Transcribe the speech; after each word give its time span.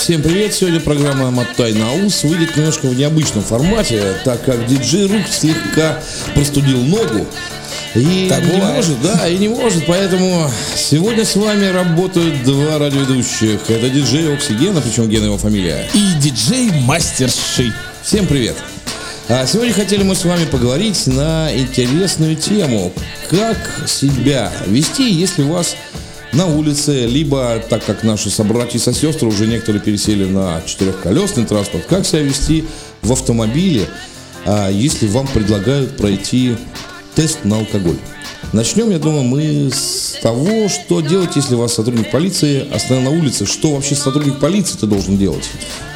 Всем 0.00 0.22
привет! 0.22 0.54
Сегодня 0.54 0.80
программа 0.80 1.30
«Моттай 1.30 1.74
на 1.74 1.92
ус» 1.92 2.24
выйдет 2.24 2.56
немножко 2.56 2.86
в 2.86 2.96
необычном 2.96 3.44
формате, 3.44 4.02
так 4.24 4.42
как 4.46 4.66
диджей 4.66 5.06
Рук 5.06 5.28
слегка 5.30 6.02
простудил 6.34 6.82
ногу. 6.82 7.26
И 7.94 8.26
Так 8.30 8.42
не 8.42 8.52
бывает. 8.52 8.76
может, 8.76 9.02
да, 9.02 9.28
и 9.28 9.36
не 9.36 9.48
может, 9.48 9.84
поэтому 9.86 10.50
сегодня 10.74 11.26
с 11.26 11.36
вами 11.36 11.66
работают 11.66 12.42
два 12.44 12.78
радиоведущих. 12.78 13.60
Это 13.68 13.90
диджей 13.90 14.32
Оксигена, 14.32 14.80
причем 14.80 15.06
Гена 15.10 15.26
его 15.26 15.36
фамилия. 15.36 15.86
и 15.92 16.14
диджей 16.18 16.70
Мастер 16.80 17.28
Ши. 17.28 17.70
Всем 18.02 18.26
привет! 18.26 18.56
А 19.28 19.46
сегодня 19.46 19.74
хотели 19.74 20.02
мы 20.02 20.14
с 20.16 20.24
вами 20.24 20.46
поговорить 20.46 21.06
на 21.08 21.54
интересную 21.54 22.36
тему. 22.36 22.90
Как 23.28 23.84
себя 23.86 24.50
вести, 24.66 25.12
если 25.12 25.42
вас 25.42 25.76
на 26.32 26.46
улице, 26.46 27.06
либо, 27.06 27.60
так 27.68 27.84
как 27.84 28.04
наши 28.04 28.30
собратья 28.30 28.78
и 28.78 28.80
сестры 28.80 29.28
уже 29.28 29.46
некоторые 29.46 29.82
пересели 29.82 30.24
на 30.24 30.62
четырехколесный 30.64 31.44
транспорт, 31.44 31.86
как 31.86 32.06
себя 32.06 32.22
вести 32.22 32.64
в 33.02 33.12
автомобиле, 33.12 33.88
а, 34.46 34.70
если 34.70 35.06
вам 35.06 35.26
предлагают 35.26 35.96
пройти 35.96 36.56
тест 37.14 37.44
на 37.44 37.58
алкоголь. 37.58 37.98
Начнем, 38.52 38.90
я 38.90 38.98
думаю, 38.98 39.22
мы 39.22 39.70
с 39.72 40.18
того, 40.22 40.68
что 40.68 41.00
делать, 41.00 41.36
если 41.36 41.54
вас 41.54 41.74
сотрудник 41.74 42.10
полиции 42.10 42.68
остановил 42.74 43.12
на 43.12 43.18
улице. 43.18 43.46
Что 43.46 43.74
вообще 43.74 43.94
сотрудник 43.94 44.40
полиции-то 44.40 44.86
должен 44.86 45.16
делать? 45.16 45.48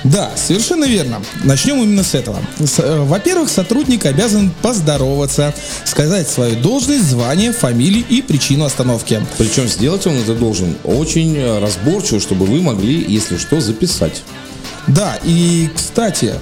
Да, 0.05 0.31
совершенно 0.37 0.85
верно. 0.85 1.21
Начнем 1.43 1.83
именно 1.83 2.05
с 2.05 2.15
этого. 2.15 2.39
Э, 2.79 3.05
Во-первых, 3.05 3.49
сотрудник 3.49 4.07
обязан 4.07 4.53
поздороваться, 4.63 5.55
сказать 5.85 6.29
свою 6.29 6.57
должность, 6.57 7.05
звание, 7.05 7.53
фамилию 7.53 8.05
и 8.09 8.23
причину 8.23 8.65
остановки. 8.65 9.21
Причем 9.37 9.67
сделать 9.67 10.07
он 10.07 10.15
это 10.15 10.35
должен 10.35 10.77
очень 10.85 11.37
э, 11.37 11.59
разборчиво, 11.59 12.21
чтобы 12.21 12.47
вы 12.47 12.61
могли, 12.63 13.05
если 13.07 13.37
что, 13.37 13.61
записать. 13.61 14.23
Да, 14.87 15.19
и, 15.25 15.69
кстати, 15.75 16.35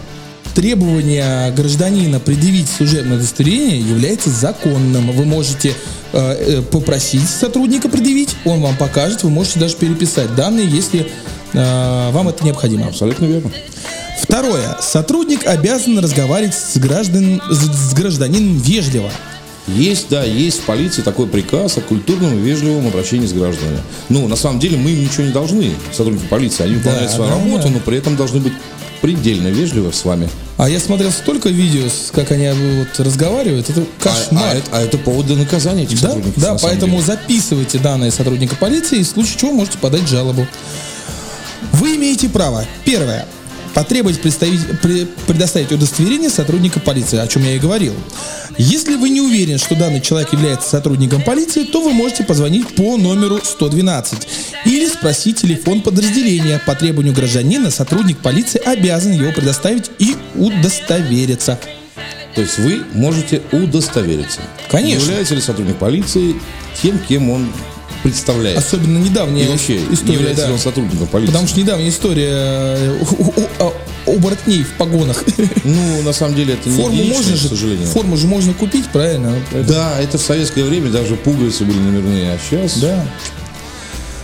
требование 0.54 1.50
гражданина 1.52 2.20
предъявить 2.20 2.68
служебное 2.68 3.16
удостоверение 3.16 3.80
является 3.80 4.30
законным. 4.30 5.12
Вы 5.12 5.24
можете 5.24 5.74
э, 6.12 6.58
э, 6.58 6.62
попросить 6.62 7.28
сотрудника 7.28 7.88
предъявить, 7.88 8.36
он 8.44 8.60
вам 8.60 8.76
покажет, 8.76 9.22
вы 9.22 9.30
можете 9.30 9.60
даже 9.60 9.76
переписать 9.76 10.34
данные, 10.34 10.66
если 10.66 11.10
э, 11.52 12.10
вам 12.10 12.28
это 12.28 12.44
необходимо. 12.44 12.88
Абсолютно 12.88 13.24
верно. 13.26 13.50
Второе. 14.20 14.76
Сотрудник 14.80 15.46
обязан 15.46 15.98
разговаривать 15.98 16.54
с, 16.54 16.76
граждан, 16.78 17.42
с 17.50 17.90
с 17.90 17.94
гражданином 17.94 18.58
вежливо. 18.58 19.10
Есть, 19.68 20.08
да, 20.10 20.24
есть 20.24 20.60
в 20.60 20.62
полиции 20.62 21.02
такой 21.02 21.26
приказ 21.28 21.78
о 21.78 21.80
культурном 21.80 22.36
и 22.36 22.40
вежливом 22.40 22.88
обращении 22.88 23.26
с 23.26 23.32
гражданами. 23.32 23.78
Ну, 24.08 24.26
на 24.26 24.36
самом 24.36 24.58
деле, 24.58 24.76
мы 24.76 24.90
им 24.90 25.02
ничего 25.04 25.24
не 25.24 25.32
должны, 25.32 25.70
сотрудники 25.92 26.26
полиции. 26.26 26.64
Они 26.64 26.74
выполняют 26.74 27.10
Да, 27.10 27.16
свою 27.16 27.30
да, 27.30 27.36
работу, 27.36 27.62
да. 27.68 27.74
но 27.74 27.78
при 27.80 27.98
этом 27.98 28.16
должны 28.16 28.40
быть 28.40 28.52
предельно 29.02 29.48
вежливы 29.48 29.92
с 29.92 30.04
вами. 30.04 30.28
А 30.56 30.68
я 30.68 30.78
смотрел 30.80 31.10
столько 31.10 31.48
видео, 31.50 31.88
как 32.12 32.30
они 32.30 32.48
вот 32.48 32.98
разговаривают. 33.04 33.68
Это 33.68 33.80
А, 33.82 34.02
кошмар. 34.02 34.44
а 34.44 34.54
это, 34.54 34.70
а 34.72 34.80
это 34.82 34.96
повод 34.96 35.26
для 35.26 35.36
наказания 35.36 35.82
этих 35.82 36.00
Да, 36.00 36.08
сотрудников. 36.08 36.42
да 36.42 36.56
поэтому 36.62 36.92
деле. 37.00 37.06
записывайте 37.06 37.78
данные 37.78 38.10
сотрудника 38.12 38.54
полиции, 38.56 39.00
и 39.00 39.02
в 39.02 39.08
случае 39.08 39.38
чего 39.38 39.52
можете 39.52 39.78
подать 39.78 40.08
жалобу. 40.08 40.46
Вы 41.72 41.96
имеете 41.96 42.28
право, 42.28 42.64
первое, 42.84 43.26
потребовать 43.74 44.20
предоставить 44.20 45.72
удостоверение 45.72 46.30
сотрудника 46.30 46.80
полиции, 46.80 47.18
о 47.18 47.26
чем 47.26 47.44
я 47.44 47.56
и 47.56 47.58
говорил. 47.58 47.94
Если 48.58 48.96
вы 48.96 49.08
не 49.08 49.20
уверены, 49.20 49.58
что 49.58 49.74
данный 49.74 50.00
человек 50.00 50.32
является 50.32 50.68
сотрудником 50.68 51.22
полиции, 51.22 51.64
то 51.64 51.82
вы 51.82 51.92
можете 51.92 52.24
позвонить 52.24 52.74
по 52.74 52.96
номеру 52.96 53.40
112 53.42 54.28
или 54.66 54.86
спросить 54.86 55.40
телефон 55.40 55.80
подразделения. 55.80 56.60
По 56.66 56.74
требованию 56.74 57.14
гражданина 57.14 57.70
сотрудник 57.70 58.18
полиции 58.18 58.60
обязан 58.64 59.12
его 59.12 59.32
предоставить 59.32 59.90
и 59.98 60.16
удостовериться. 60.34 61.58
То 62.34 62.40
есть 62.40 62.58
вы 62.58 62.82
можете 62.94 63.42
удостовериться. 63.52 64.40
Конечно. 64.70 65.02
Является 65.02 65.34
ли 65.34 65.40
сотрудник 65.40 65.76
полиции 65.76 66.34
тем, 66.82 66.98
кем 66.98 67.30
он 67.30 67.52
представляет. 68.02 68.58
Особенно 68.58 68.98
недавняя 68.98 69.44
И 69.44 69.48
вообще, 69.48 69.78
история. 69.90 70.14
является 70.14 70.42
да. 70.42 70.48
ли 70.48 70.54
он 70.54 70.58
сотрудником 70.58 71.06
полиции. 71.06 71.32
Потому 71.32 71.48
что 71.48 71.60
недавняя 71.60 71.88
история 71.88 72.30
э, 72.30 72.98
у- 73.18 74.10
оборотней 74.10 74.62
в 74.64 74.72
погонах. 74.74 75.24
Ну, 75.64 76.02
на 76.02 76.12
самом 76.12 76.34
деле, 76.34 76.54
это 76.54 76.68
не 76.68 76.76
Форму 76.76 77.04
можно 77.04 77.32
к 77.32 77.36
же, 77.36 77.48
сожалению. 77.48 77.86
форму 77.86 78.16
же 78.16 78.26
можно 78.26 78.52
купить, 78.54 78.86
правильно? 78.92 79.34
Да, 79.66 80.00
это 80.00 80.18
в 80.18 80.22
советское 80.22 80.64
время 80.64 80.90
даже 80.90 81.14
пуговицы 81.16 81.64
были 81.64 81.78
номерные, 81.78 82.32
а 82.32 82.38
сейчас... 82.38 82.78
Да. 82.78 83.04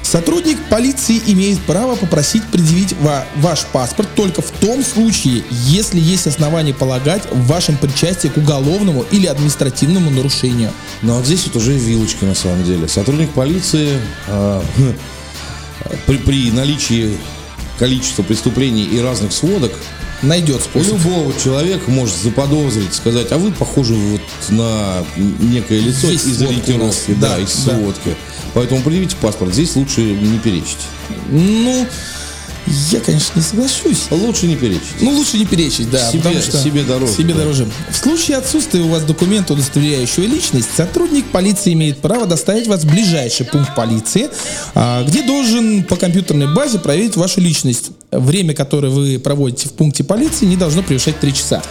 Сотрудник 0.09 0.57
полиции 0.71 1.21
имеет 1.27 1.61
право 1.61 1.95
попросить 1.95 2.43
предъявить 2.45 2.95
ва- 2.95 3.27
ваш 3.37 3.67
паспорт 3.67 4.09
только 4.15 4.41
в 4.41 4.51
том 4.53 4.83
случае, 4.83 5.45
если 5.51 6.01
есть 6.01 6.27
основания 6.27 6.73
полагать 6.73 7.31
в 7.31 7.47
вашем 7.47 7.77
причастии 7.77 8.29
к 8.29 8.39
уголовному 8.39 9.05
или 9.11 9.27
административному 9.27 10.09
нарушению. 10.09 10.73
Но 11.03 11.17
вот 11.17 11.27
здесь 11.27 11.45
вот 11.45 11.57
уже 11.57 11.75
вилочки 11.75 12.25
на 12.25 12.35
самом 12.35 12.65
деле. 12.65 12.89
Сотрудник 12.89 13.29
полиции 13.33 14.01
а, 14.29 14.65
при, 16.07 16.17
при 16.17 16.53
наличии 16.53 17.19
количества 17.79 18.23
преступлений 18.23 18.85
и 18.85 19.01
разных 19.01 19.31
сводок 19.35 19.73
Найдет 20.23 20.63
способ. 20.63 20.95
любого 20.95 21.33
человека 21.39 21.91
может 21.91 22.17
заподозрить, 22.17 22.93
сказать, 22.95 23.31
а 23.31 23.39
вы 23.39 23.53
похожи 23.53 23.95
вот 23.95 24.21
на 24.49 25.05
некое 25.17 25.81
лицо 25.81 26.09
Есть 26.09 26.27
из 26.27 26.43
ориентировки, 26.43 27.15
да, 27.21 27.37
Да, 27.37 27.39
из 27.39 27.55
да. 27.65 27.75
сводки. 27.77 28.17
Поэтому 28.55 28.83
предъявите 28.83 29.17
паспорт. 29.17 29.55
Здесь 29.55 29.77
лучше 29.77 30.01
не 30.01 30.39
перечить. 30.39 30.79
Ну, 31.31 31.87
я, 32.91 33.01
конечно, 33.01 33.33
не 33.37 33.43
соглашусь. 33.43 34.07
Лучше 34.11 34.47
не 34.47 34.57
перечить. 34.57 35.01
Ну, 35.01 35.11
лучше 35.11 35.39
не 35.39 35.47
перечить, 35.47 35.91
да. 35.91 36.11
Себе- 36.11 36.19
потому 36.23 36.41
что 36.43 36.59
себе 36.59 36.83
дороже, 36.83 37.13
Себе 37.13 37.35
да. 37.35 37.41
дороже. 37.41 37.69
В 37.91 37.97
случае 37.97 38.37
отсутствия 38.37 38.81
у 38.81 38.89
вас 38.89 39.03
документа, 39.05 39.53
удостоверяющего 39.55 40.25
личность, 40.25 40.69
сотрудник 40.77 41.27
полиции 41.27 41.73
имеет 41.73 41.99
право 41.99 42.27
доставить 42.27 42.67
вас 42.67 42.85
в 42.85 42.91
ближайший 42.91 43.47
пункт 43.47 43.75
полиции, 43.75 44.29
а, 44.75 45.05
где 45.05 45.23
должен 45.23 45.85
по 45.85 45.97
компьютерной 45.97 46.53
базе 46.53 46.79
проверить 46.79 47.17
вашу 47.17 47.41
личность. 47.41 47.91
Время, 48.11 48.55
которое 48.55 48.89
вы 48.89 49.19
проводите 49.19 49.69
в 49.69 49.73
пункте 49.73 50.05
полиции, 50.05 50.47
не 50.47 50.57
должно 50.57 50.83
превышать 50.83 51.19
3 51.21 51.33
часа. 51.35 51.63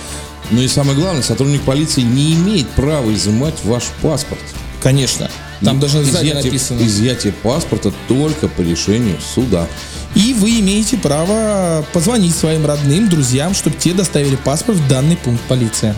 Ну 0.51 0.61
и 0.61 0.67
самое 0.67 0.97
главное, 0.97 1.23
сотрудник 1.23 1.61
полиции 1.63 2.01
не 2.01 2.33
имеет 2.33 2.67
права 2.69 3.13
изымать 3.13 3.55
ваш 3.63 3.83
паспорт. 4.01 4.39
Конечно. 4.81 5.29
Там 5.63 5.79
даже 5.79 6.03
сзади 6.03 6.27
изъятие, 6.27 6.43
написано. 6.51 6.81
изъятие 6.85 7.33
паспорта 7.33 7.91
только 8.07 8.47
по 8.47 8.61
решению 8.61 9.17
суда. 9.33 9.67
И 10.15 10.33
вы 10.33 10.59
имеете 10.59 10.97
право 10.97 11.85
позвонить 11.93 12.35
своим 12.35 12.65
родным, 12.65 13.09
друзьям, 13.09 13.53
чтобы 13.53 13.75
те 13.77 13.93
доставили 13.93 14.35
паспорт 14.35 14.77
в 14.77 14.87
данный 14.87 15.17
пункт 15.17 15.43
полиции. 15.43 15.93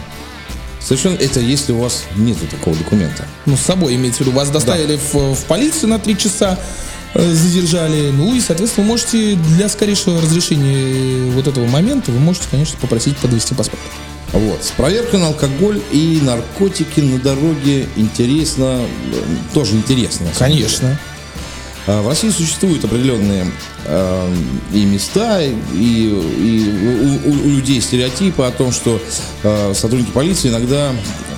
Совершенно 0.79 1.15
это 1.15 1.39
если 1.39 1.73
у 1.73 1.79
вас 1.79 2.05
нету 2.15 2.47
такого 2.47 2.75
документа. 2.75 3.25
Ну, 3.45 3.57
с 3.57 3.61
собой 3.61 3.95
имеется 3.95 4.23
в 4.23 4.27
виду. 4.27 4.35
Вас 4.35 4.49
доставили 4.49 4.97
в, 5.11 5.35
в 5.35 5.43
полицию 5.45 5.89
на 5.89 5.99
три 5.99 6.17
часа, 6.17 6.57
э, 7.13 7.31
задержали. 7.31 8.11
Ну 8.11 8.33
и, 8.33 8.39
соответственно, 8.39 8.85
вы 8.87 8.93
можете 8.93 9.35
для 9.35 9.69
скорейшего 9.69 10.21
разрешения 10.21 11.31
вот 11.31 11.47
этого 11.47 11.65
момента, 11.65 12.11
вы 12.11 12.19
можете, 12.19 12.47
конечно, 12.49 12.77
попросить 12.79 13.17
подвести 13.17 13.53
паспорт. 13.53 13.81
Вот. 14.31 14.63
С 14.63 14.71
проверкой 14.71 15.19
на 15.19 15.27
алкоголь 15.27 15.81
и 15.91 16.19
наркотики 16.21 16.99
на 16.99 17.19
дороге 17.19 17.87
интересно, 17.95 18.81
э, 19.13 19.23
тоже 19.53 19.75
интересно. 19.75 20.27
Конечно. 20.37 20.97
А 21.91 22.03
В 22.03 22.07
России 22.07 22.29
существуют 22.29 22.85
определенные 22.85 23.47
э, 23.85 24.35
и 24.75 24.85
места, 24.85 25.41
и, 25.41 25.51
и 25.73 26.69
у- 27.25 27.31
у 27.31 27.49
людей 27.49 27.81
стереотипы 27.81 28.43
о 28.43 28.51
том, 28.51 28.71
что 28.71 29.01
э, 29.41 29.73
сотрудники 29.73 30.11
полиции 30.11 30.49
иногда 30.49 30.91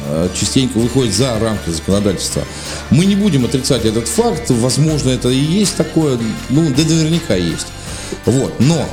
э, 0.09 0.27
частенько 0.37 0.77
выходят 0.77 1.13
за 1.13 1.39
рамки 1.39 1.69
законодательства. 1.69 2.43
Мы 2.89 3.05
не 3.05 3.15
будем 3.15 3.45
отрицать 3.45 3.85
этот 3.85 4.09
факт, 4.09 4.49
возможно, 4.49 5.11
это 5.11 5.29
и 5.29 5.39
есть 5.39 5.77
такое, 5.77 6.19
ну, 6.49 6.67
да 6.75 6.83
наверняка 6.83 7.35
есть. 7.37 7.67
Вот, 8.25 8.53
но 8.59 8.85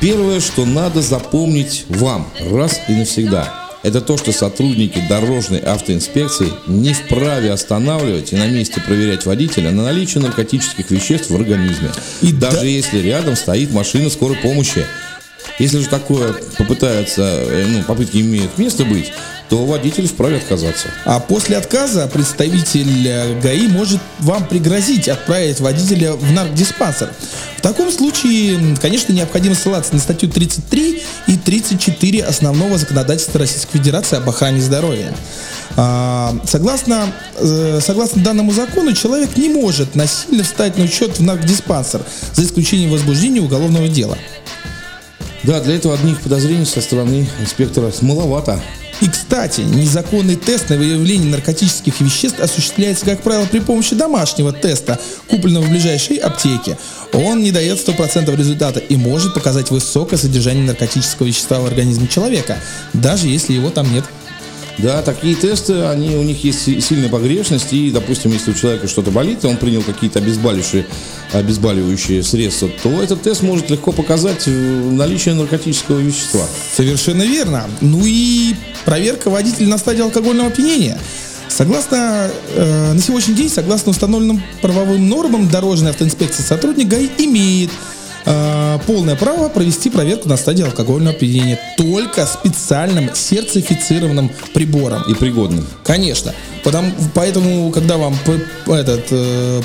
первое, 0.00 0.40
что 0.40 0.64
надо 0.64 1.02
запомнить 1.02 1.84
вам 1.90 2.26
раз 2.50 2.80
и 2.88 2.92
навсегда– 2.92 3.66
это 3.82 4.00
то, 4.00 4.16
что 4.16 4.32
сотрудники 4.32 5.00
дорожной 5.08 5.60
автоинспекции 5.60 6.52
не 6.66 6.92
вправе 6.92 7.52
останавливать 7.52 8.32
и 8.32 8.36
на 8.36 8.46
месте 8.46 8.80
проверять 8.80 9.24
водителя 9.26 9.70
на 9.70 9.84
наличие 9.84 10.22
наркотических 10.22 10.90
веществ 10.90 11.30
в 11.30 11.36
организме. 11.36 11.90
И 12.22 12.32
даже 12.32 12.60
да- 12.60 12.66
если 12.66 12.98
рядом 12.98 13.36
стоит 13.36 13.72
машина 13.72 14.10
скорой 14.10 14.36
помощи. 14.36 14.84
Если 15.58 15.78
же 15.78 15.88
такое 15.88 16.34
попытаются, 16.56 17.22
э, 17.22 17.66
ну, 17.66 17.82
попытки 17.82 18.18
имеют 18.18 18.58
место 18.58 18.84
быть, 18.84 19.12
то 19.48 19.64
водитель 19.64 20.06
вправе 20.06 20.36
отказаться. 20.36 20.88
А 21.04 21.20
после 21.20 21.56
отказа 21.56 22.06
представитель 22.06 23.08
э, 23.08 23.40
ГАИ 23.40 23.68
может 23.68 24.00
вам 24.18 24.46
пригрозить 24.46 25.08
отправить 25.08 25.60
водителя 25.60 26.12
в 26.12 26.32
наркодиспансер. 26.32 27.12
В 27.56 27.60
таком 27.60 27.90
случае, 27.90 28.76
конечно, 28.80 29.12
необходимо 29.12 29.54
ссылаться 29.54 29.94
на 29.94 30.00
статью 30.00 30.28
33 30.28 31.02
и 31.26 31.36
34 31.36 32.24
основного 32.24 32.78
законодательства 32.78 33.40
Российской 33.40 33.78
Федерации 33.78 34.16
об 34.16 34.28
охране 34.28 34.60
здоровья. 34.60 35.14
А, 35.76 36.36
Согласно, 36.46 37.12
э, 37.36 37.80
согласно 37.82 38.22
данному 38.22 38.52
закону, 38.52 38.92
человек 38.92 39.36
не 39.36 39.48
может 39.48 39.94
насильно 39.94 40.44
встать 40.44 40.76
на 40.76 40.84
учет 40.84 41.18
в 41.18 41.22
наркодиспансер, 41.22 42.02
за 42.34 42.42
исключением 42.42 42.90
возбуждения 42.90 43.40
уголовного 43.40 43.88
дела. 43.88 44.18
Да, 45.44 45.60
для 45.60 45.76
этого 45.76 45.94
одних 45.94 46.20
подозрений 46.20 46.64
со 46.64 46.80
стороны 46.80 47.28
инспектора 47.40 47.92
маловато. 48.02 48.60
И, 49.00 49.08
кстати, 49.08 49.60
незаконный 49.60 50.36
тест 50.36 50.70
на 50.70 50.76
выявление 50.76 51.30
наркотических 51.30 52.00
веществ 52.00 52.40
осуществляется, 52.40 53.06
как 53.06 53.22
правило, 53.22 53.46
при 53.46 53.60
помощи 53.60 53.94
домашнего 53.94 54.52
теста, 54.52 54.98
купленного 55.28 55.64
в 55.64 55.70
ближайшей 55.70 56.16
аптеке. 56.16 56.76
Он 57.12 57.42
не 57.42 57.52
дает 57.52 57.78
100% 57.78 58.34
результата 58.36 58.80
и 58.80 58.96
может 58.96 59.34
показать 59.34 59.70
высокое 59.70 60.18
содержание 60.18 60.64
наркотического 60.64 61.26
вещества 61.26 61.60
в 61.60 61.66
организме 61.66 62.08
человека, 62.08 62.58
даже 62.92 63.28
если 63.28 63.52
его 63.52 63.70
там 63.70 63.92
нет. 63.92 64.04
Да, 64.78 65.02
такие 65.02 65.34
тесты, 65.34 65.82
они, 65.82 66.14
у 66.16 66.22
них 66.22 66.44
есть 66.44 66.62
си- 66.62 66.80
сильная 66.80 67.08
погрешность, 67.08 67.72
и, 67.72 67.90
допустим, 67.90 68.32
если 68.32 68.52
у 68.52 68.54
человека 68.54 68.86
что-то 68.86 69.10
болит, 69.10 69.44
он 69.44 69.56
принял 69.56 69.82
какие-то 69.82 70.20
обезболивающие, 70.20 70.86
обезболивающие 71.32 72.22
средства, 72.22 72.68
то 72.82 73.02
этот 73.02 73.22
тест 73.22 73.42
может 73.42 73.70
легко 73.70 73.90
показать 73.90 74.44
э, 74.46 74.50
наличие 74.50 75.34
наркотического 75.34 75.98
вещества. 75.98 76.46
Совершенно 76.76 77.24
верно. 77.24 77.68
Ну 77.80 78.02
и 78.04 78.54
проверка 78.84 79.30
водителя 79.30 79.66
на 79.66 79.78
стадии 79.78 80.02
алкогольного 80.02 80.48
опьянения. 80.48 80.96
Согласно, 81.48 82.30
э, 82.54 82.92
на 82.92 83.00
сегодняшний 83.00 83.34
день, 83.34 83.48
согласно 83.48 83.90
установленным 83.90 84.40
правовым 84.62 85.08
нормам, 85.08 85.48
дорожная 85.48 85.90
автоинспекция 85.90 86.44
сотрудник 86.46 86.86
ГАИ 86.86 87.08
имеет 87.18 87.70
э, 88.24 88.78
полное 88.86 89.16
право 89.16 89.48
провести 89.48 89.90
проверку 89.90 90.28
на 90.28 90.36
стадии 90.36 90.64
алкогольного 90.64 91.14
опьянения 91.16 91.58
только 91.76 92.26
специальным 92.26 93.10
сертифицированным 93.14 94.30
прибором. 94.52 95.02
И 95.08 95.14
пригодным. 95.14 95.66
Конечно. 95.84 96.34
Потому, 96.64 96.92
поэтому, 97.14 97.70
когда 97.70 97.96
вам 97.96 98.16
этот 98.66 99.06
э, 99.10 99.62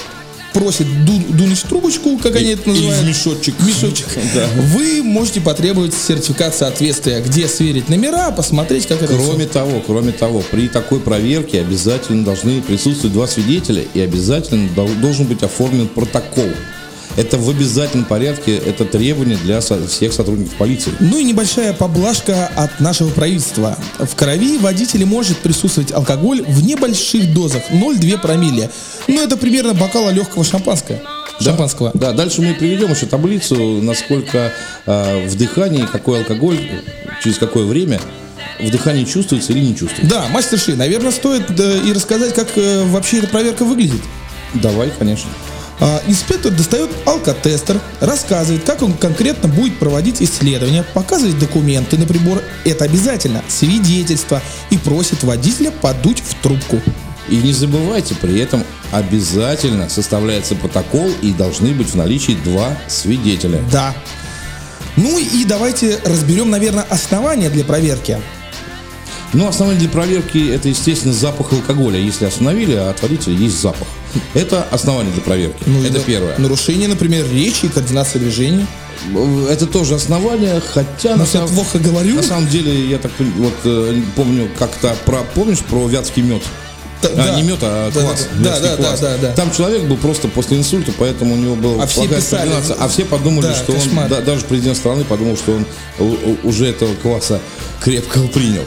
просит 0.54 0.86
ду- 1.06 1.24
дунуть 1.30 1.58
в 1.60 1.68
трубочку, 1.68 2.18
как 2.20 2.36
они 2.36 2.52
это 2.52 2.70
называют, 2.70 3.02
в 3.02 3.08
мешочек. 3.08 3.56
мешочек, 3.60 4.06
Да. 4.36 4.46
вы 4.76 5.02
можете 5.04 5.42
потребовать 5.42 5.94
сертификат 5.96 6.54
соответствия, 6.56 7.22
где 7.22 7.48
сверить 7.48 7.90
номера, 7.90 8.30
посмотреть, 8.32 8.86
как 8.88 9.02
это 9.02 9.14
Кроме 9.16 9.46
всё. 9.46 9.54
того, 9.54 9.82
кроме 9.86 10.12
того, 10.12 10.44
при 10.52 10.68
такой 10.68 11.00
проверке 11.00 11.60
обязательно 11.62 12.24
должны 12.24 12.62
присутствовать 12.62 13.14
два 13.14 13.26
свидетеля 13.28 13.84
и 13.96 14.00
обязательно 14.00 14.70
дол- 14.76 14.90
должен 15.02 15.26
быть 15.26 15.42
оформлен 15.44 15.88
протокол. 15.88 16.50
Это 17.16 17.38
в 17.38 17.48
обязательном 17.50 18.06
порядке, 18.06 18.56
это 18.58 18.86
требование 18.86 19.38
для 19.38 19.62
со- 19.62 19.86
всех 19.88 20.14
сотрудников 20.14 20.56
полиции. 20.56 20.92
Ну 21.00 21.20
и 21.20 21.24
небольшая 21.24 21.74
поблажка 21.74 22.48
от 22.56 22.80
нашего 22.80 23.10
правительства. 23.10 23.78
В 24.00 24.16
крови 24.16 24.58
водителя 24.58 25.06
может 25.06 25.38
присутствовать 25.38 25.92
алкоголь 25.92 26.42
в 26.42 26.64
небольших 26.66 27.32
дозах, 27.34 27.62
0,2 27.70 28.18
промилле. 28.20 28.70
Ну 29.08 29.22
это 29.22 29.38
примерно 29.38 29.74
бокала 29.76 30.10
легкого 30.10 30.44
шампанского. 30.44 31.00
Шампанского. 31.40 31.92
Да, 31.94 32.14
дальше 32.14 32.42
мы 32.42 32.54
приведем 32.56 32.92
еще 32.92 33.06
таблицу, 33.06 33.56
насколько 33.82 34.52
э, 34.86 35.28
в 35.28 35.36
дыхании, 35.36 35.86
какой 35.92 36.20
алкоголь, 36.20 36.58
через 37.24 37.38
какое 37.38 37.66
время 37.66 38.00
в 38.60 38.70
дыхании 38.72 39.04
чувствуется 39.04 39.52
или 39.54 39.60
не 39.60 39.76
чувствуется. 39.76 40.08
Да, 40.16 40.26
мастер 40.30 40.58
Ши, 40.60 40.76
наверное, 40.76 41.12
стоит 41.12 41.60
э, 41.60 41.80
и 41.86 41.94
рассказать, 41.94 42.34
как 42.34 42.48
э, 42.56 42.84
вообще 42.86 43.18
эта 43.20 43.28
проверка 43.28 43.66
выглядит. 43.66 44.02
Давай, 44.56 44.92
конечно. 44.98 45.30
А, 45.84 46.02
Инспектор 46.08 46.50
достает 46.50 46.90
алкотестер, 47.06 47.82
рассказывает, 48.00 48.64
как 48.64 48.82
он 48.84 48.94
конкретно 48.94 49.50
будет 49.50 49.78
проводить 49.80 50.22
исследования, 50.22 50.86
показывает 50.94 51.38
документы 51.38 51.98
на 51.98 52.06
прибор, 52.06 52.42
это 52.64 52.86
обязательно, 52.86 53.44
свидетельство, 53.50 54.42
и 54.70 54.78
просит 54.78 55.24
водителя 55.24 55.72
подуть 55.72 56.22
в 56.22 56.36
трубку. 56.36 56.82
И 57.28 57.36
не 57.36 57.52
забывайте, 57.52 58.16
при 58.16 58.40
этом 58.40 58.64
обязательно 58.94 59.90
составляется 59.90 60.56
протокол 60.56 61.12
и 61.22 61.34
должны 61.34 61.74
быть 61.74 61.90
в 61.90 61.96
наличии 61.96 62.38
два 62.46 62.78
свидетеля. 62.88 63.62
Да. 63.70 63.94
Ну 64.96 65.20
и 65.20 65.44
давайте 65.44 66.00
разберем, 66.06 66.50
наверное, 66.50 66.86
основания 66.90 67.50
для 67.50 67.66
проверки. 67.66 68.20
Ну, 69.34 69.50
основание 69.50 69.82
для 69.82 69.90
проверки 69.90 70.50
это, 70.50 70.70
естественно, 70.70 71.14
запах 71.14 71.52
алкоголя. 71.52 72.00
Если 72.00 72.24
остановили, 72.24 72.74
а 72.74 72.92
от 72.92 73.02
водителя 73.02 73.36
есть 73.36 73.60
запах. 73.60 73.88
Это 74.34 74.64
основание 74.72 75.12
для 75.14 75.22
проверки. 75.22 75.64
Ну, 75.66 75.84
это 75.84 75.98
на- 76.00 76.04
первое. 76.04 76.38
Нарушение, 76.38 76.88
например, 76.88 77.26
речи 77.32 77.66
и 77.66 77.70
координации 77.70 78.20
движений. 78.20 78.66
Это 79.50 79.66
тоже 79.68 79.96
основание, 79.96 80.62
хотя 80.62 81.12
на 81.12 81.18
Может, 81.18 81.34
я 81.34 81.40
самом, 81.42 81.56
плохо 81.56 81.80
говорю? 81.80 82.16
на 82.16 82.24
самом 82.24 82.48
деле, 82.48 82.90
я 82.90 82.98
так 83.00 83.12
вот 83.38 83.54
э, 83.66 84.02
помню 84.16 84.50
как-то 84.58 84.96
про, 85.06 85.24
помнишь 85.36 85.60
про 85.60 85.88
вятский 85.88 86.22
мед? 86.22 86.42
Да, 87.02 87.10
а, 87.12 87.16
да. 87.16 87.36
не 87.36 87.42
мед, 87.44 87.58
а 87.62 87.92
Да, 87.94 88.00
квас. 88.00 88.28
да, 88.40 88.50
вятский 88.60 88.70
да, 88.70 88.78
да, 88.78 88.98
да, 88.98 89.18
да. 89.18 89.34
Там 89.34 89.52
человек 89.52 89.84
был 89.84 89.98
просто 89.98 90.30
после 90.30 90.58
инсульта, 90.58 90.94
поэтому 90.98 91.34
у 91.34 91.38
него 91.38 91.56
была 91.56 91.84
А 91.84 91.88
все 91.88 92.02
плохая 92.02 92.22
писали. 92.22 92.50
координация. 92.50 92.76
А 92.80 92.88
все 92.88 93.04
подумали, 93.04 93.48
Да, 93.48 93.56
что 93.56 93.74
кошмар. 93.74 94.04
он, 94.06 94.10
да, 94.10 94.22
даже 94.22 94.46
президент 94.46 94.78
страны 94.78 95.04
подумал, 95.04 95.36
что 95.36 95.52
он 95.54 95.66
уже 96.44 96.68
этого 96.68 96.94
кваса 96.96 97.42
крепкого 97.82 98.28
принял. 98.28 98.64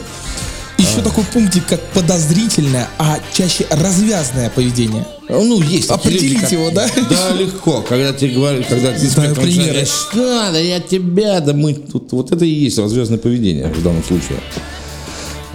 Еще 0.77 1.01
такой 1.01 1.23
пунктик, 1.23 1.65
как 1.65 1.81
подозрительное, 1.93 2.87
а 2.99 3.17
чаще 3.33 3.65
развязное 3.71 4.51
поведение. 4.51 5.07
Ну, 5.29 5.61
есть. 5.61 5.89
Определить 5.89 6.43
люди, 6.43 6.53
его, 6.53 6.71
да? 6.71 6.89
Да, 7.09 7.33
легко. 7.33 7.81
Когда 7.81 8.13
тебе 8.13 8.35
говорят, 8.35 8.65
когда 8.67 8.91
примеры. 8.91 9.07
начинает 9.07 9.35
говорить, 9.35 9.87
что, 9.87 10.51
да 10.51 10.59
я 10.59 10.79
тебя, 10.79 11.39
да 11.41 11.53
мы 11.53 11.73
тут. 11.73 12.11
Вот 12.13 12.31
это 12.31 12.45
и 12.45 12.49
есть 12.49 12.77
развязное 12.77 13.17
поведение 13.17 13.67
в 13.67 13.83
данном 13.83 14.03
случае. 14.03 14.39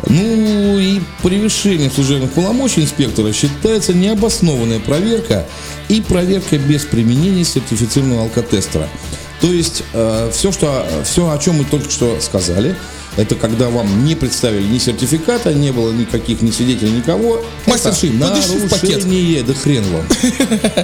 Ну 0.09 0.79
и 0.79 1.01
превышение 1.23 1.89
служебных 1.89 2.33
полномочий 2.33 2.83
инспектора 2.83 3.33
считается 3.33 3.95
необоснованная 3.95 4.81
проверка 4.81 5.47
и 5.89 6.01
проверка 6.01 6.59
без 6.59 6.85
применения 6.85 7.45
сертифицированного 7.45 8.25
алкотестера. 8.25 8.89
То 9.41 9.47
есть 9.47 9.85
все, 10.33 10.53
что, 10.53 10.87
все, 11.05 11.31
о 11.31 11.39
чем 11.39 11.57
мы 11.57 11.65
только 11.65 11.91
что 11.91 12.19
сказали, 12.21 12.77
это 13.17 13.35
когда 13.35 13.69
вам 13.69 14.05
не 14.05 14.15
представили 14.15 14.67
ни 14.67 14.79
сертификата, 14.79 15.53
не 15.53 15.71
было 15.71 15.93
никаких 15.93 16.43
ни 16.43 16.51
свидетелей, 16.51 16.93
никого. 16.93 17.45
Мастер 17.67 17.91
это 17.91 18.01
Ши, 18.01 18.13
подыши 18.13 18.67
в 18.67 18.71
пакет. 18.71 19.47
да 19.47 19.55
хрен 19.55 19.85
вам. 19.85 20.07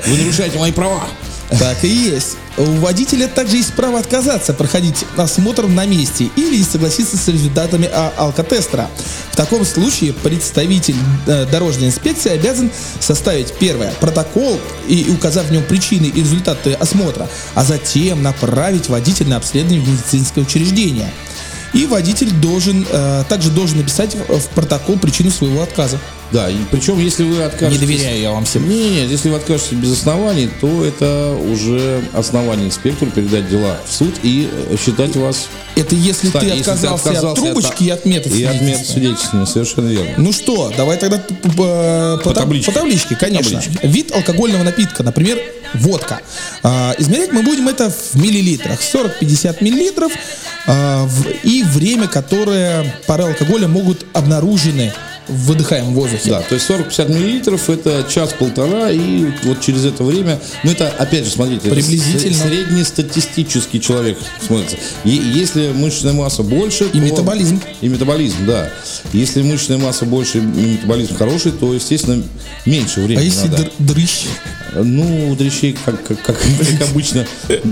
Вы 0.07 0.17
нарушаете 0.19 0.59
мои 0.59 0.73
права. 0.73 1.09
Так 1.51 1.83
и 1.83 1.89
есть. 1.89 2.37
У 2.59 2.65
водителя 2.65 3.27
также 3.29 3.57
есть 3.57 3.73
право 3.73 3.99
отказаться 3.99 4.53
проходить 4.53 5.07
осмотр 5.17 5.67
на 5.67 5.87
месте 5.87 6.29
или 6.37 6.63
согласиться 6.63 7.17
с 7.17 7.29
результатами 7.29 7.89
а- 7.91 8.13
алкотестера. 8.19 8.91
В 9.33 9.37
таком 9.37 9.65
случае 9.65 10.13
представитель 10.13 10.97
э, 11.27 11.47
дорожной 11.47 11.87
инспекции 11.87 12.33
обязан 12.33 12.71
составить 13.01 13.55
первое 13.55 13.93
протокол 14.01 14.61
и 14.89 15.07
указав 15.09 15.47
в 15.47 15.53
нем 15.53 15.63
причины 15.63 16.07
и 16.07 16.21
результаты 16.21 16.75
осмотра, 16.75 17.29
а 17.55 17.65
затем 17.65 18.23
направить 18.23 18.89
водителя 18.89 19.29
на 19.29 19.37
обследование 19.37 19.81
в 19.81 19.89
медицинское 19.89 20.43
учреждение. 20.43 21.11
И 21.73 21.87
водитель 21.87 22.33
должен 22.33 22.87
э, 22.91 23.25
также 23.29 23.51
должен 23.51 23.79
написать 23.79 24.15
в, 24.15 24.49
протокол 24.55 24.99
причину 24.99 25.31
своего 25.31 25.63
отказа. 25.63 25.99
Да, 26.31 26.51
и 26.51 26.57
причем, 26.71 26.99
если 26.99 27.25
вы 27.25 27.43
откажетесь... 27.43 28.03
я 28.03 28.31
вам 28.33 28.45
всем. 28.45 28.69
Не, 28.69 28.91
нет, 28.91 29.11
если 29.11 29.31
вы 29.31 29.37
откажетесь 29.37 29.73
без 29.73 29.93
оснований, 29.93 30.51
то 30.61 30.85
это 30.85 31.35
уже 31.51 32.03
основание 32.13 32.67
инспектору 32.67 33.11
передать 33.11 33.49
дела 33.49 33.79
в 33.87 33.93
суд 33.93 34.15
и 34.23 34.49
э, 34.53 34.77
считать 34.77 35.17
вас... 35.17 35.49
Это 35.75 35.95
если 35.95 36.27
Кстати, 36.27 36.45
ты 36.45 36.51
если 36.51 36.71
отказался, 36.71 37.31
от 37.31 37.35
трубочки 37.37 37.85
и 37.85 37.91
от 37.91 38.05
метода 38.05 38.35
И 38.35 38.43
от 38.45 38.57
свидетельства. 38.87 39.45
совершенно 39.45 39.89
верно. 39.89 40.13
Ну 40.19 40.33
что, 40.33 40.73
давай 40.77 40.99
тогда 40.99 41.19
по, 41.57 42.21
по, 42.23 42.35
табличке. 42.35 42.73
по 42.73 42.79
табличке, 42.79 43.17
конечно. 43.17 43.61
Табличке. 43.61 43.89
Вид 43.89 44.13
алкогольного 44.13 44.65
напитка, 44.65 45.03
например, 45.03 45.39
водка. 45.75 46.21
А, 46.63 46.95
измерять 46.99 47.33
мы 47.33 47.43
будем 47.43 47.69
это 47.69 47.91
в 47.91 48.15
миллилитрах. 48.17 48.81
40-50 48.81 49.63
миллилитров. 49.63 50.13
а, 50.67 51.09
и 51.43 51.63
время, 51.63 52.09
которое 52.09 52.95
пары 53.07 53.25
алкоголя 53.25 53.69
могут 53.69 54.05
обнаружены 54.13 54.93
в 55.29 55.47
выдыхаемом 55.47 55.95
воздухе. 55.95 56.31
Да, 56.31 56.41
то 56.41 56.55
есть 56.55 56.69
40-50 56.69 57.09
миллилитров 57.15 57.69
это 57.71 58.05
час-полтора, 58.09 58.91
и 58.91 59.27
вот 59.45 59.61
через 59.61 59.85
это 59.85 60.03
время, 60.05 60.41
ну 60.65 60.71
это 60.73 60.89
опять 60.89 61.25
же, 61.25 61.31
смотрите, 61.31 61.69
Приблизительно. 61.71 62.35
среднестатистический 62.35 63.81
человек 63.81 64.19
смотрится. 64.45 64.77
И 65.05 65.11
если 65.11 65.69
мышечная 65.73 66.13
масса 66.13 66.43
больше, 66.43 66.89
И 66.93 66.99
метаболизм. 66.99 67.61
И 67.81 67.89
метаболизм, 67.89 68.47
да. 68.47 68.71
Если 69.13 69.43
мышечная 69.43 69.79
масса 69.79 70.05
больше, 70.05 70.39
и 70.39 70.41
метаболизм 70.43 71.17
хороший, 71.17 71.53
то, 71.53 71.73
естественно, 71.75 72.23
меньше 72.67 73.01
времени 73.01 73.23
А 73.23 73.25
если 73.25 73.49
надо. 73.49 73.57
др- 73.65 73.73
дрыщ? 73.79 74.25
Ну, 74.75 75.31
у 75.31 75.35
дрищей, 75.35 75.77
как, 75.85 76.05
как, 76.07 76.21
как, 76.23 76.37
как 76.37 76.89
обычно, 76.91 77.27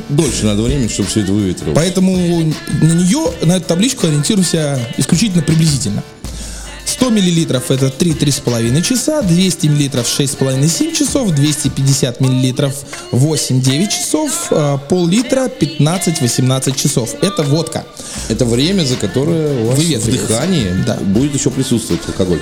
дольше 0.08 0.46
надо 0.46 0.62
времени, 0.62 0.88
чтобы 0.88 1.08
все 1.08 1.20
это 1.20 1.32
выветрилось. 1.32 1.74
Поэтому 1.74 2.16
на 2.16 2.92
нее, 2.92 3.32
на 3.42 3.56
эту 3.56 3.66
табличку 3.66 4.06
ориентируемся 4.06 4.78
исключительно 4.96 5.42
приблизительно. 5.42 6.02
100 6.98 7.10
миллилитров 7.10 7.70
это 7.70 7.86
3-3,5 7.86 8.82
часа, 8.82 9.22
200 9.22 9.66
миллилитров 9.66 10.06
6,5-7 10.06 10.94
часов, 10.94 11.30
250 11.30 12.20
миллилитров 12.20 12.74
8-9 13.12 13.88
часов, 13.88 14.46
э, 14.50 14.78
пол-литра 14.88 15.48
15-18 15.48 16.74
часов. 16.76 17.14
Это 17.20 17.42
водка. 17.42 17.84
Это 18.28 18.46
время, 18.46 18.84
за 18.84 18.96
которое 18.96 19.62
у 19.62 19.66
вас 19.66 19.78
в 19.78 20.10
дыхании 20.10 20.72
Да. 20.86 20.94
будет 20.96 21.34
еще 21.34 21.50
присутствовать 21.50 22.02
алкоголь. 22.08 22.40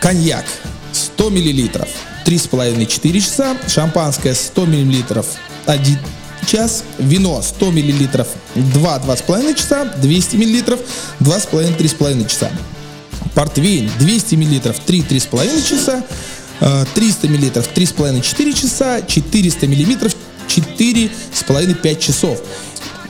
Коньяк 0.00 0.44
100 0.92 1.30
миллилитров 1.30 1.88
3,5-4 2.26 3.20
часа, 3.20 3.56
шампанское 3.66 4.34
100 4.34 4.66
миллилитров 4.66 5.26
1 5.64 5.98
час, 6.46 6.84
вино 6.98 7.40
100 7.42 7.70
миллилитров 7.70 8.28
2-2,5 8.54 9.54
часа, 9.54 9.84
200 9.96 10.36
миллилитров 10.36 10.80
2,5-3,5 11.20 12.26
часа. 12.28 12.50
Портвейн 13.34 13.90
200 13.98 14.34
миллилитров 14.36 14.76
3-3,5 14.86 15.68
часа, 15.68 16.04
э, 16.60 16.84
300 16.94 17.28
миллилитров 17.28 17.68
3,5-4 17.74 18.52
часа, 18.52 19.02
400 19.02 19.66
миллилитров 19.66 20.14
4,5-5 20.48 21.98
часов. 21.98 22.40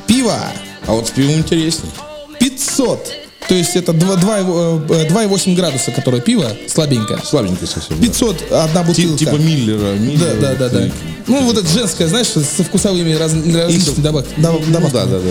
Пиво 0.06 0.38
А 0.86 0.92
вот 0.92 1.08
с 1.08 1.10
пивом 1.10 1.36
интереснее. 1.38 1.92
500, 2.38 3.23
то 3.48 3.54
есть 3.54 3.76
это 3.76 3.92
2,8 3.92 5.54
градуса, 5.54 5.90
которое 5.90 6.20
пиво 6.22 6.50
слабенькое. 6.66 7.18
Слабенькое 7.24 7.66
совсем. 7.66 7.98
да. 8.00 8.06
500 8.06 8.52
одна 8.52 8.82
Ти- 8.82 8.86
бутылка. 8.88 9.18
Типа 9.18 9.34
Миллера. 9.36 9.78
Да, 9.78 9.92
Миллера, 9.98 10.34
да, 10.40 10.54
да, 10.54 10.68
да. 10.68 10.80
вот, 10.80 10.90
Ну, 11.26 11.40
вот 11.44 11.58
это 11.58 11.68
женское, 11.68 12.06
знаешь, 12.08 12.28
со 12.28 12.64
вкусовыми 12.64 13.12
раз- 13.12 13.32
различными 13.34 14.02
добав- 14.02 14.26
доб- 14.36 14.64
Ну, 14.66 14.72
добавками. 14.72 14.92
да, 14.92 15.04
да, 15.06 15.18
да, 15.18 15.30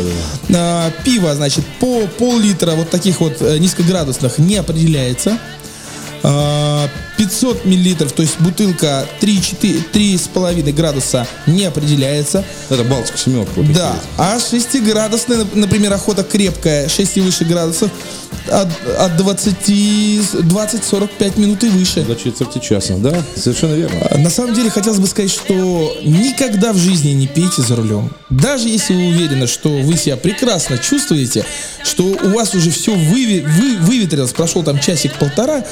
да. 0.49 0.57
А, 0.57 0.91
Пиво, 1.03 1.33
значит, 1.35 1.63
по 1.79 2.07
пол-литра 2.19 2.71
вот 2.71 2.89
таких 2.89 3.19
вот 3.19 3.37
э, 3.41 3.57
низкоградусных 3.57 4.37
не 4.39 4.57
определяется. 4.57 5.37
А, 6.23 6.87
500 7.27 7.65
миллилитров, 7.65 8.11
то 8.11 8.21
есть 8.21 8.39
бутылка 8.39 9.05
3-4, 9.21 9.83
3,5 9.93 10.71
градуса 10.73 11.25
не 11.47 11.63
определяется. 11.65 12.43
Это 12.69 12.83
Балтика 12.83 13.17
семерка. 13.17 13.61
Да, 13.73 13.95
а 14.17 14.37
6-градусная, 14.37 15.37
нап- 15.43 15.55
например, 15.55 15.93
охота 15.93 16.23
крепкая, 16.23 16.89
6 16.89 17.17
и 17.17 17.21
выше 17.21 17.45
градусов, 17.45 17.89
от, 18.51 18.67
от 18.99 19.15
20, 19.17 19.55
20-45 19.69 21.39
минут 21.39 21.63
и 21.63 21.69
выше. 21.69 22.01
До 22.03 22.15
четверти 22.15 22.59
часа, 22.59 22.95
да? 22.97 23.13
Совершенно 23.35 23.75
верно. 23.75 23.99
А, 24.09 24.17
На 24.17 24.29
самом 24.29 24.53
деле 24.53 24.69
хотелось 24.69 24.99
бы 24.99 25.07
сказать, 25.07 25.31
что 25.31 25.95
никогда 26.03 26.73
в 26.73 26.77
жизни 26.77 27.11
не 27.11 27.27
пейте 27.27 27.61
за 27.61 27.75
рулем. 27.77 28.11
Даже 28.29 28.67
если 28.67 28.93
вы 28.93 29.07
уверены, 29.07 29.47
что 29.47 29.69
вы 29.69 29.95
себя 29.95 30.17
прекрасно 30.17 30.77
чувствуете, 30.77 31.45
что 31.83 32.03
у 32.03 32.29
вас 32.29 32.53
уже 32.53 32.69
все 32.71 32.93
выве- 32.93 33.45
вы- 33.47 33.77
выветрилось, 33.77 34.31
прошел 34.31 34.63
там 34.63 34.77
часик-полтора, 34.79 35.63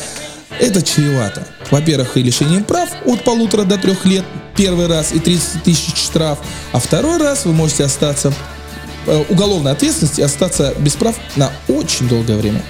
это 0.59 0.81
чревато. 0.81 1.47
Во-первых, 1.69 2.17
и 2.17 2.23
лишением 2.23 2.63
прав 2.63 2.89
от 3.05 3.23
полутора 3.23 3.63
до 3.63 3.77
трех 3.77 4.05
лет 4.05 4.25
первый 4.55 4.87
раз 4.87 5.13
и 5.13 5.19
30 5.19 5.63
тысяч 5.63 5.97
штраф, 5.97 6.39
а 6.71 6.79
второй 6.79 7.17
раз 7.17 7.45
вы 7.45 7.53
можете 7.53 7.85
остаться 7.85 8.33
э, 9.07 9.23
уголовной 9.29 9.71
ответственности, 9.71 10.21
остаться 10.21 10.73
без 10.79 10.93
прав 10.95 11.15
на 11.35 11.51
очень 11.67 12.07
долгое 12.07 12.37
время. 12.37 12.61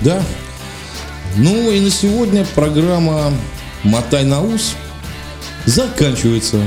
Да. 0.00 0.22
Ну 1.36 1.70
и 1.70 1.80
на 1.80 1.90
сегодня 1.90 2.46
программа 2.54 3.32
«Мотай 3.82 4.24
на 4.24 4.40
ус» 4.40 4.74
заканчивается. 5.66 6.58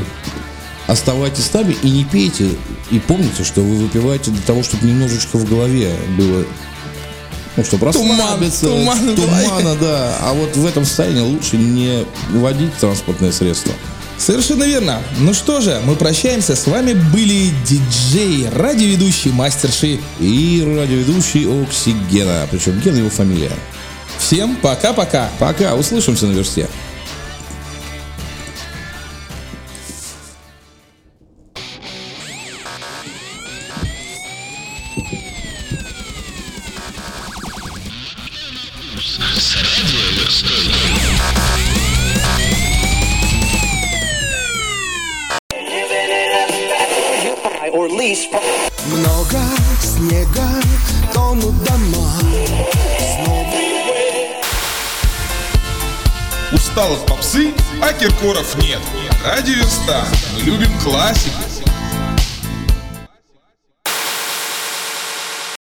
Оставайтесь 0.88 1.46
с 1.46 1.54
нами 1.54 1.76
и 1.82 1.90
не 1.90 2.04
пейте. 2.04 2.50
И 2.90 3.00
помните, 3.00 3.44
что 3.44 3.62
вы 3.62 3.76
выпиваете 3.76 4.32
для 4.32 4.42
того, 4.42 4.64
чтобы 4.64 4.86
немножечко 4.86 5.38
в 5.38 5.50
голове 5.50 5.92
было 6.18 6.46
ну, 7.58 7.64
чтобы 7.64 7.88
расслабиться, 7.88 8.68
туман 8.68 9.16
голове. 9.16 9.44
тумана, 9.46 9.76
да. 9.76 10.18
А 10.22 10.34
вот 10.34 10.56
в 10.56 10.66
этом 10.66 10.86
состоянии 10.86 11.22
лучше 11.22 11.58
не 11.58 12.06
водить 12.30 12.74
транспортное 12.80 13.32
средство. 13.32 13.74
Совершенно 14.18 14.64
верно. 14.66 15.02
Ну 15.18 15.34
что 15.34 15.62
же, 15.62 15.82
мы 15.84 15.96
прощаемся. 15.96 16.56
С 16.56 16.68
вами 16.68 16.94
были 16.94 17.50
диджей, 17.66 18.48
радиоведущий 18.50 19.32
Мастер 19.32 19.72
Ши. 19.72 20.00
И 20.20 20.64
радиоведущий 20.64 21.48
Оксигена, 21.64 22.48
причем 22.52 22.80
Гена 22.80 22.98
его 22.98 23.10
фамилия. 23.10 23.52
Всем 24.20 24.56
пока-пока. 24.58 25.30
Пока, 25.40 25.74
услышимся 25.74 26.28
на 26.28 26.34
версте. 26.34 26.70
Много 48.86 49.40
снега, 49.82 50.48
тонут 51.12 51.56
дома 51.64 52.12
Усталость 56.52 57.06
попсы, 57.08 57.52
а 57.82 57.94
Киркоров 57.94 58.56
нет. 58.62 58.80
Радио 59.26 59.56
Верста. 59.56 60.06
Мы 60.36 60.42
любим 60.42 60.80
классику. 60.80 61.51